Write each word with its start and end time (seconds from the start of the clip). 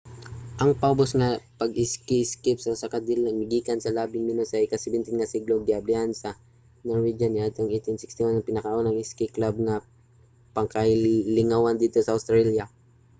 ang 0.61 0.71
paubos 0.81 1.11
nga 1.19 1.29
pag-iski 1.59 2.15
isip 2.23 2.41
usa 2.73 2.91
ka 2.93 2.99
dula 3.07 3.29
migikan 3.41 3.79
pa 3.79 3.83
sa 3.85 3.95
labing 3.97 4.23
menos 4.25 4.49
sa 4.51 4.63
ika-17 4.65 5.07
nga 5.19 5.31
siglo 5.33 5.53
ug 5.57 5.67
giablihan 5.69 6.11
sa 6.21 6.29
mga 6.35 6.39
norwegian 6.87 7.31
niadtong 7.33 7.69
1861 7.69 8.35
ang 8.35 8.47
pinakaunang 8.49 9.01
iski 9.03 9.25
club 9.35 9.55
nga 9.67 9.75
pangkalingawan 10.55 11.79
didto 11.81 11.99
sa 12.03 12.15
australia 12.17 12.65